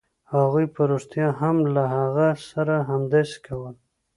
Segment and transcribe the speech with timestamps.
[0.33, 3.75] هغوی په رښتیا هم له هغه سره همداسې کول